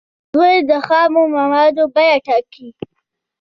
دوی 0.33 0.55
د 0.69 0.71
خامو 0.87 1.23
موادو 1.35 1.83
بیې 1.95 2.15
ټاکي. 2.25 2.67